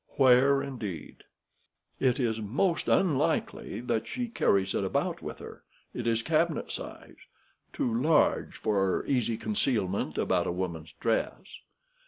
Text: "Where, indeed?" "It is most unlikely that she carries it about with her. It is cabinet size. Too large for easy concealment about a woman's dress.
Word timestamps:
"Where, 0.17 0.63
indeed?" 0.63 1.25
"It 1.99 2.19
is 2.19 2.41
most 2.41 2.87
unlikely 2.87 3.81
that 3.81 4.07
she 4.07 4.29
carries 4.29 4.73
it 4.73 4.83
about 4.83 5.21
with 5.21 5.37
her. 5.37 5.61
It 5.93 6.07
is 6.07 6.23
cabinet 6.23 6.71
size. 6.71 7.17
Too 7.71 7.93
large 8.01 8.57
for 8.57 9.05
easy 9.05 9.37
concealment 9.37 10.17
about 10.17 10.47
a 10.47 10.51
woman's 10.51 10.93
dress. 10.99 11.43